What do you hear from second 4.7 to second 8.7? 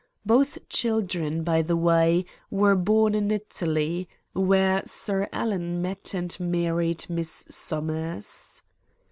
Sir Alan met and married Miss Somers.